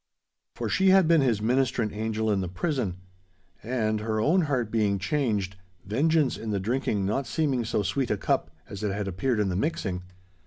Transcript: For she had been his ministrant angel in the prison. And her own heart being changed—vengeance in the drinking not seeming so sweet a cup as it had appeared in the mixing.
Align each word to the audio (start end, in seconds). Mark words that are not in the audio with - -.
For 0.55 0.67
she 0.67 0.87
had 0.89 1.07
been 1.07 1.21
his 1.21 1.43
ministrant 1.43 1.93
angel 1.93 2.31
in 2.31 2.41
the 2.41 2.47
prison. 2.47 2.97
And 3.61 3.99
her 3.99 4.19
own 4.19 4.41
heart 4.45 4.71
being 4.71 4.97
changed—vengeance 4.97 6.37
in 6.37 6.49
the 6.49 6.59
drinking 6.59 7.05
not 7.05 7.27
seeming 7.27 7.63
so 7.63 7.83
sweet 7.83 8.09
a 8.09 8.17
cup 8.17 8.49
as 8.67 8.81
it 8.81 8.91
had 8.93 9.07
appeared 9.07 9.39
in 9.39 9.49
the 9.49 9.55
mixing. 9.55 10.01